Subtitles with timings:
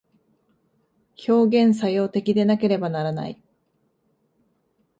[1.27, 3.39] 表現作用的でなければならない。